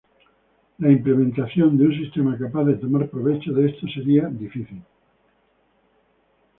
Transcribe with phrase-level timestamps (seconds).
[0.79, 4.81] La implementación de un sistema capaz de tomar provecho de esto sería difícil.